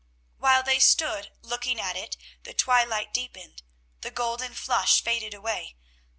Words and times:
While 0.39 0.63
they 0.63 0.79
stood 0.79 1.31
looking 1.43 1.79
at 1.79 1.95
it 1.95 2.17
the 2.41 2.55
twilight 2.55 3.13
deepened; 3.13 3.61
the 3.99 4.09
golden 4.09 4.55
flush 4.55 4.99
faded 5.03 5.35
away. 5.35 5.75